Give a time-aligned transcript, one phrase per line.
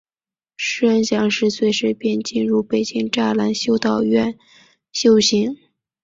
[0.57, 4.35] 师恩祥十岁时便进入北京栅栏修道院
[4.91, 5.55] 修行。